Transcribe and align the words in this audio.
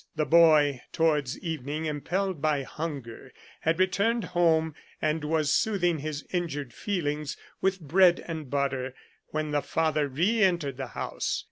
The 0.15 0.25
boy, 0.25 0.81
towards 0.91 1.37
evening, 1.41 1.85
impelled 1.85 2.41
by 2.41 2.63
hunger, 2.63 3.31
had 3.59 3.77
returned 3.77 4.23
home, 4.33 4.73
and 4.99 5.23
was 5.23 5.53
soothing 5.53 5.99
his 5.99 6.25
injured 6.31 6.73
feelings 6.73 7.37
with 7.61 7.79
bread 7.79 8.25
and 8.27 8.49
butter, 8.49 8.95
when 9.27 9.51
the 9.51 9.61
father 9.61 10.07
re 10.07 10.41
entered 10.41 10.77
the 10.77 10.87
house. 10.97 11.39